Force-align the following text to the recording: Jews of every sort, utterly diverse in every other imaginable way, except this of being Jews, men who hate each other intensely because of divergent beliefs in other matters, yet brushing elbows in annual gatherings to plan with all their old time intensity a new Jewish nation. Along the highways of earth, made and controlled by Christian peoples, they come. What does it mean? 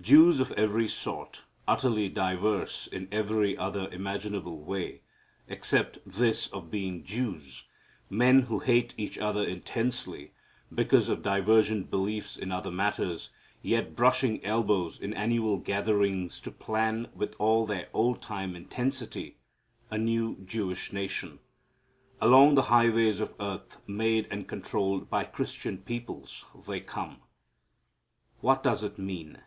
Jews 0.00 0.40
of 0.40 0.50
every 0.56 0.88
sort, 0.88 1.42
utterly 1.68 2.08
diverse 2.08 2.88
in 2.88 3.06
every 3.12 3.56
other 3.56 3.88
imaginable 3.92 4.60
way, 4.60 5.02
except 5.46 5.98
this 6.04 6.48
of 6.48 6.68
being 6.68 7.04
Jews, 7.04 7.62
men 8.10 8.40
who 8.50 8.58
hate 8.58 8.92
each 8.98 9.18
other 9.18 9.44
intensely 9.44 10.32
because 10.74 11.08
of 11.08 11.22
divergent 11.22 11.92
beliefs 11.92 12.36
in 12.36 12.50
other 12.50 12.72
matters, 12.72 13.30
yet 13.62 13.94
brushing 13.94 14.44
elbows 14.44 14.98
in 14.98 15.14
annual 15.14 15.58
gatherings 15.58 16.40
to 16.40 16.50
plan 16.50 17.08
with 17.14 17.36
all 17.38 17.64
their 17.64 17.86
old 17.94 18.20
time 18.20 18.56
intensity 18.56 19.36
a 19.92 19.96
new 19.96 20.38
Jewish 20.44 20.92
nation. 20.92 21.38
Along 22.20 22.56
the 22.56 22.62
highways 22.62 23.20
of 23.20 23.32
earth, 23.38 23.80
made 23.88 24.26
and 24.28 24.48
controlled 24.48 25.08
by 25.08 25.22
Christian 25.22 25.78
peoples, 25.78 26.44
they 26.66 26.80
come. 26.80 27.18
What 28.40 28.64
does 28.64 28.82
it 28.82 28.98
mean? 28.98 29.40